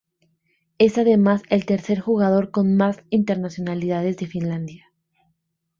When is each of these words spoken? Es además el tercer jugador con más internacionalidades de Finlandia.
Es 0.79 0.97
además 0.97 1.43
el 1.51 1.67
tercer 1.67 1.99
jugador 1.99 2.49
con 2.49 2.75
más 2.75 3.03
internacionalidades 3.11 4.17
de 4.17 4.25
Finlandia. 4.25 4.91